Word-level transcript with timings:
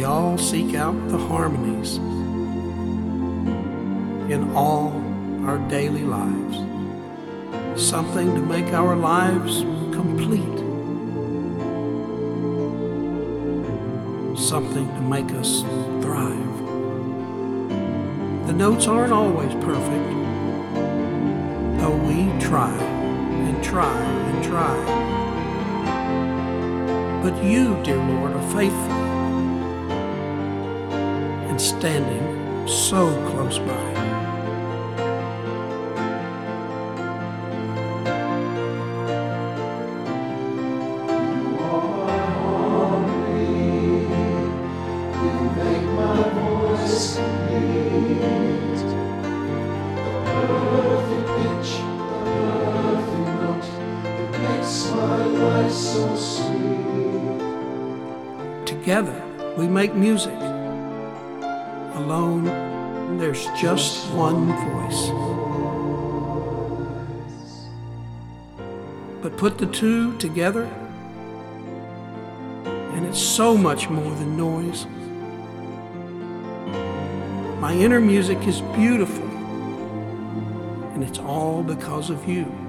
all 0.00 0.38
seek 0.38 0.74
out 0.74 0.96
the 1.10 1.18
harmonies 1.18 1.98
in 4.32 4.50
all 4.54 4.90
our 5.46 5.58
daily 5.68 6.02
lives. 6.02 6.56
Something 7.76 8.34
to 8.34 8.40
make 8.40 8.72
our 8.72 8.96
lives 8.96 9.60
complete. 9.94 10.58
Something 14.38 14.88
to 14.88 15.00
make 15.02 15.30
us 15.32 15.60
thrive. 16.00 16.56
The 18.46 18.54
notes 18.54 18.86
aren't 18.86 19.12
always 19.12 19.52
perfect, 19.62 20.08
though 21.78 21.98
we 22.08 22.32
try 22.40 22.74
and 22.74 23.62
try 23.62 23.94
and 23.94 24.42
try. 24.42 24.74
But 27.22 27.44
you, 27.44 27.78
dear 27.84 28.02
Lord, 28.02 28.32
are 28.32 28.52
faithful 28.52 29.11
and 31.52 31.60
standing 31.60 32.66
so 32.66 33.14
close 33.30 33.58
by. 33.58 33.92
Together, 58.64 59.22
we 59.58 59.68
make 59.68 59.94
music. 59.94 60.51
Alone, 61.94 63.18
there's 63.18 63.46
just 63.58 64.10
one 64.12 64.46
voice. 64.46 65.10
But 69.22 69.36
put 69.36 69.58
the 69.58 69.66
two 69.66 70.16
together, 70.18 70.64
and 72.64 73.06
it's 73.06 73.20
so 73.20 73.56
much 73.56 73.88
more 73.88 74.14
than 74.14 74.36
noise. 74.36 74.86
My 77.60 77.74
inner 77.74 78.00
music 78.00 78.38
is 78.48 78.60
beautiful, 78.74 79.28
and 80.94 81.04
it's 81.04 81.18
all 81.18 81.62
because 81.62 82.10
of 82.10 82.28
you. 82.28 82.61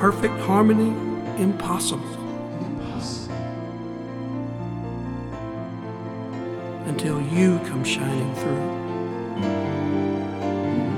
Perfect 0.00 0.40
harmony, 0.40 0.94
impossible 1.42 2.16
until 6.86 7.20
you 7.20 7.58
come 7.66 7.84
shining 7.84 8.34
through. 8.36 8.64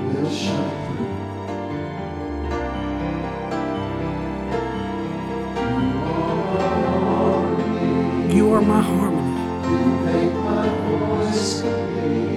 You 0.07 0.21
will 0.21 0.31
shine. 0.31 0.71
You 8.33 8.53
are 8.53 8.61
my 8.61 8.81
harmony. 8.81 9.33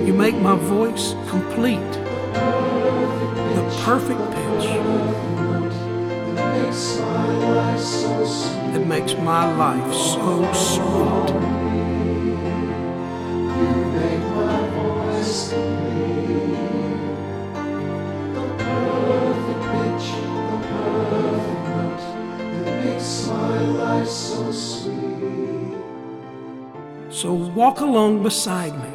You 0.05 0.12
make 0.12 0.34
my 0.34 0.56
voice 0.56 1.15
complete. 1.28 1.93
The 3.55 3.62
perfect 3.84 4.21
pitch 4.32 5.16
that 8.72 8.84
makes 8.87 9.14
my 9.14 9.56
life 9.56 9.94
so 9.94 10.53
sweet. 10.53 11.47
So 27.10 27.32
walk 27.32 27.81
along 27.81 28.22
beside 28.22 28.75
me 28.75 28.93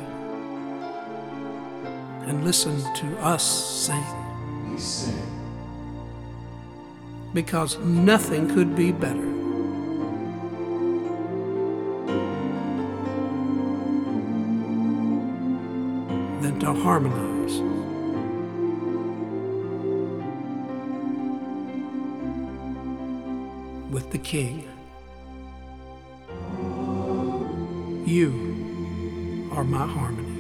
and 2.28 2.44
listen 2.44 2.78
to 2.94 3.18
us 3.20 3.44
sing 3.44 4.04
We 4.70 4.78
sing. 4.78 5.41
Because 7.34 7.78
nothing 7.80 8.50
could 8.50 8.76
be 8.76 8.92
better. 8.92 9.30
Than 16.42 16.60
to 16.60 16.74
harmonize 16.74 17.60
with 23.92 24.12
the 24.12 24.18
King. 24.18 24.68
You 28.06 29.50
are 29.54 29.64
my 29.64 29.86
harmony. 29.86 30.31